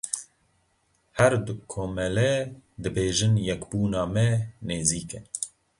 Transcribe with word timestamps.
Her 1.17 1.33
du 1.45 1.53
Komele 1.71 2.27
dibêjin 2.81 3.33
yekbûna 3.47 4.01
me 4.13 4.25
nêzîk 4.67 5.11
e. 5.17 5.19